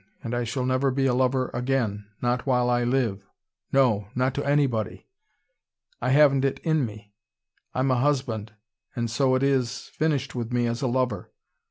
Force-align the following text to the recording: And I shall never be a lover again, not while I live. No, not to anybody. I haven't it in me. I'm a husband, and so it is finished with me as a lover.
And 0.23 0.33
I 0.33 0.45
shall 0.45 0.65
never 0.65 0.89
be 0.89 1.05
a 1.05 1.13
lover 1.13 1.51
again, 1.53 2.07
not 2.23 2.47
while 2.47 2.71
I 2.71 2.83
live. 2.83 3.21
No, 3.71 4.07
not 4.15 4.33
to 4.33 4.43
anybody. 4.43 5.05
I 6.01 6.09
haven't 6.09 6.43
it 6.43 6.57
in 6.63 6.87
me. 6.87 7.13
I'm 7.75 7.91
a 7.91 7.97
husband, 7.99 8.51
and 8.95 9.11
so 9.11 9.35
it 9.35 9.43
is 9.43 9.89
finished 9.89 10.33
with 10.33 10.51
me 10.51 10.65
as 10.65 10.81
a 10.81 10.87
lover. 10.87 11.29